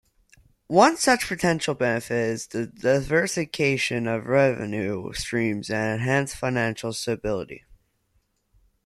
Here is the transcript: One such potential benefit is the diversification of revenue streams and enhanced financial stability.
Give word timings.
One 0.65 0.97
such 0.97 1.27
potential 1.27 1.75
benefit 1.75 2.11
is 2.17 2.47
the 2.47 2.65
diversification 2.65 4.07
of 4.07 4.25
revenue 4.25 5.13
streams 5.13 5.69
and 5.69 6.01
enhanced 6.01 6.37
financial 6.37 6.91
stability. 6.91 7.65